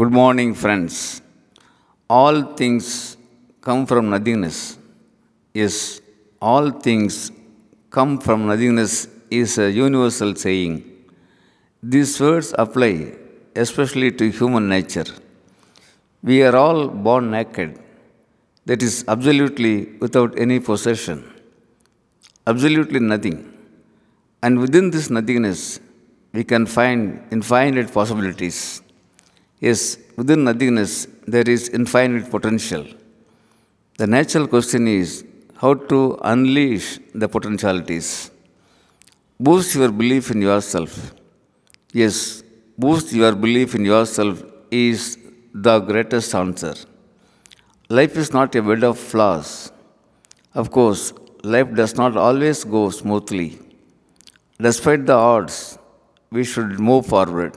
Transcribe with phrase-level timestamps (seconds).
[0.00, 1.20] Good morning, friends.
[2.08, 3.18] All things
[3.66, 4.78] come from nothingness.
[5.52, 6.00] Yes,
[6.40, 7.30] all things
[7.96, 10.74] come from nothingness is a universal saying.
[11.82, 12.94] These words apply
[13.54, 15.08] especially to human nature.
[16.22, 17.78] We are all born naked,
[18.64, 19.74] that is, absolutely
[20.04, 21.18] without any possession,
[22.46, 23.38] absolutely nothing.
[24.42, 25.80] And within this nothingness,
[26.32, 28.80] we can find infinite possibilities.
[29.60, 32.86] Yes, within nothingness, there is infinite potential.
[33.98, 35.24] The natural question is
[35.56, 38.30] how to unleash the potentialities.
[39.38, 41.14] Boost your belief in yourself.
[41.92, 42.42] Yes,
[42.78, 45.18] boost your belief in yourself is
[45.52, 46.74] the greatest answer.
[47.90, 49.72] Life is not a bed of flowers.
[50.54, 53.58] Of course, life does not always go smoothly.
[54.58, 55.78] Despite the odds,
[56.30, 57.56] we should move forward.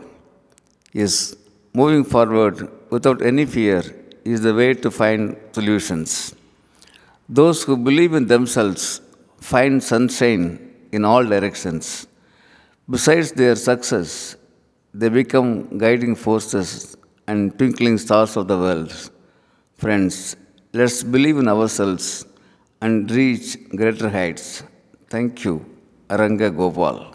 [0.92, 1.36] Yes,
[1.74, 3.82] moving forward without any fear
[4.24, 6.36] is the way to find solutions.
[7.28, 9.02] Those who believe in themselves
[9.40, 10.46] find sunshine
[10.92, 12.08] in all directions.
[12.90, 14.36] Besides their success,
[14.94, 16.96] they become guiding forces
[17.28, 18.94] and twinkling stars of the world.
[19.76, 20.36] Friends,
[20.74, 22.26] let's believe in ourselves
[22.82, 24.64] and reach greater heights.
[25.10, 25.66] Thank you,
[26.10, 27.13] Aranga Gopal.